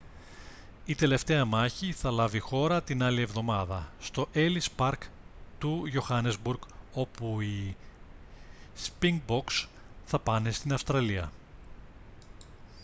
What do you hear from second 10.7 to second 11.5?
αυστραλία